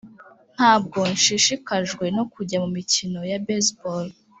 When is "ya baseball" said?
3.31-4.07